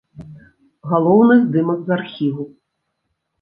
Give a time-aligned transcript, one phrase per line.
[0.93, 2.43] Галоўны здымак з архіву.